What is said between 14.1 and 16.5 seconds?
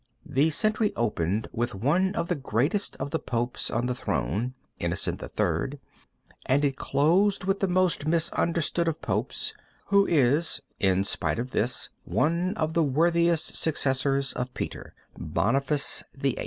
of Peter, Boniface VIII.